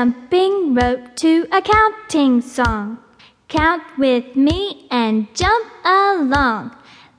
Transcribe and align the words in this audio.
jumping 0.00 0.72
rope 0.72 1.14
to 1.14 1.46
a 1.52 1.60
counting 1.60 2.40
song. 2.40 2.96
Count 3.48 3.82
with 3.98 4.34
me 4.34 4.86
and 4.90 5.28
jump 5.34 5.66
along. 5.84 6.74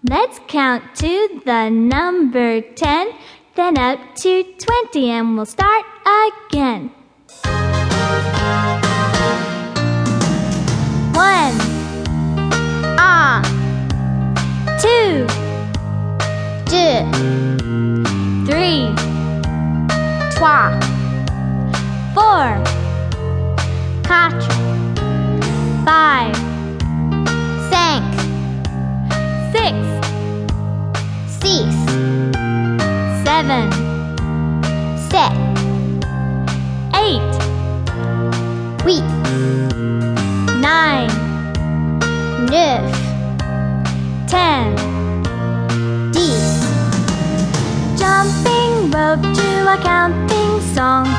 Let's 0.10 0.40
count 0.48 0.96
to 0.96 1.42
the 1.46 1.70
number 1.70 2.62
10, 2.62 3.12
then 3.54 3.78
up 3.78 4.00
to 4.24 4.44
20, 4.58 5.12
and 5.12 5.36
we'll 5.36 5.46
start 5.46 5.86
again. 6.50 6.90
One, 11.14 11.56
un, 12.98 13.44
two, 14.82 15.28
three, 18.48 18.90
trois, 20.36 20.91
four, 22.32 22.64
quatre, 24.08 24.48
five, 25.84 26.34
cinq, 27.70 28.04
six, 29.52 29.76
six, 31.28 31.68
seven, 33.26 33.68
sept, 35.12 35.36
eight, 36.96 37.32
huit, 38.86 39.04
nine, 40.62 41.12
neuf, 42.50 42.92
ten. 44.30 44.74
dix, 46.14 46.40
Jumping 48.00 48.90
rope 48.90 49.22
to 49.36 49.74
a 49.74 49.78
counting 49.84 50.62
song 50.74 51.11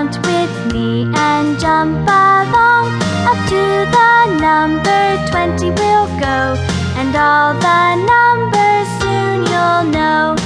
count 0.00 0.16
with 0.26 0.72
me 0.72 1.04
and 1.14 1.60
jump 1.60 2.08
along. 2.08 2.86
Up 3.28 3.36
to 3.48 3.62
the 3.96 4.10
number 4.40 5.02
20 5.30 5.70
we'll 5.70 6.08
go 6.18 6.56
and 6.96 7.14
all 7.14 7.52
the 7.52 7.96
numbers 8.12 8.88
soon 9.00 9.44
you'll 9.50 9.84
know. 9.92 10.36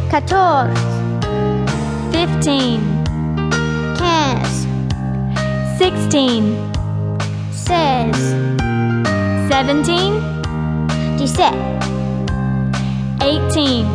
14 0.10 0.97
fifteen. 2.28 2.80
Quinze. 3.98 4.68
Sixteen. 5.78 6.44
Seize. 7.52 8.28
Seventeen. 9.50 10.14
Dix-sept. 11.18 11.58
Eighteen. 13.22 13.86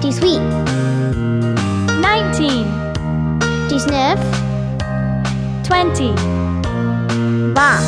Dix-huit. 0.00 0.42
Nineteen. 2.00 2.64
Dix-neuf. 3.68 4.20
Twenty. 5.64 6.12
Vingt. 7.56 7.86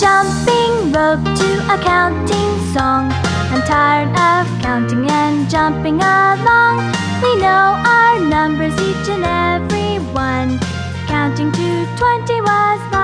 Jumping 0.00 0.92
rope 0.92 1.24
to 1.40 1.50
a 1.74 1.78
counting 1.82 2.52
song. 2.72 3.10
I'm 3.52 3.62
tired 3.62 4.10
of 4.10 4.62
counting 4.62 5.08
and 5.10 5.48
jumping 5.50 6.00
along 6.00 6.65
each 8.86 9.08
and 9.08 9.24
every 9.24 9.98
one. 10.14 10.58
Counting 11.08 11.50
to 11.50 11.86
20 11.96 12.40
was 12.42 12.95